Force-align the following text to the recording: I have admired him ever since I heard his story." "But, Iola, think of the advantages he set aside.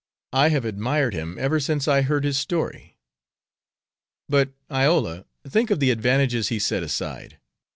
I 0.33 0.49
have 0.49 0.65
admired 0.65 1.13
him 1.13 1.37
ever 1.37 1.59
since 1.59 1.87
I 1.87 2.01
heard 2.01 2.23
his 2.23 2.35
story." 2.35 2.97
"But, 4.27 4.49
Iola, 4.71 5.25
think 5.47 5.69
of 5.69 5.79
the 5.79 5.91
advantages 5.91 6.47
he 6.47 6.57
set 6.57 6.81
aside. 6.81 7.37